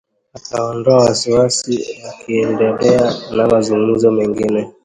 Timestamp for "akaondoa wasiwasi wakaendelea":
0.33-3.15